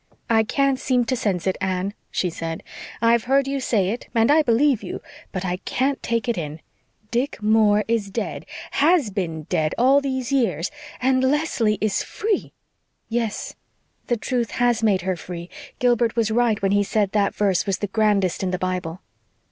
"I 0.31 0.41
can't 0.43 0.79
seem 0.79 1.05
to 1.05 1.15
sense 1.15 1.45
it, 1.45 1.59
Anne," 1.61 1.93
she 2.09 2.31
said. 2.31 2.63
"I've 3.03 3.25
heard 3.25 3.47
you 3.47 3.59
say 3.59 3.89
it 3.89 4.07
and 4.15 4.31
I 4.31 4.41
believe 4.41 4.81
you 4.81 4.99
but 5.31 5.45
I 5.45 5.57
can't 5.57 6.01
take 6.01 6.27
it 6.27 6.39
in. 6.39 6.59
Dick 7.11 7.39
Moore 7.39 7.83
is 7.87 8.09
dead 8.09 8.47
has 8.71 9.11
been 9.11 9.43
dead 9.43 9.75
all 9.77 10.01
these 10.01 10.31
years 10.31 10.71
and 10.99 11.23
Leslie 11.23 11.77
is 11.81 12.01
free?" 12.01 12.51
"Yes. 13.09 13.53
The 14.07 14.17
truth 14.17 14.49
has 14.57 14.81
made 14.81 15.03
her 15.03 15.15
free. 15.15 15.51
Gilbert 15.77 16.15
was 16.15 16.31
right 16.31 16.59
when 16.63 16.71
he 16.71 16.81
said 16.81 17.11
that 17.11 17.35
verse 17.35 17.67
was 17.67 17.77
the 17.77 17.85
grandest 17.85 18.41
in 18.41 18.49
the 18.49 18.57
Bible." 18.57 19.01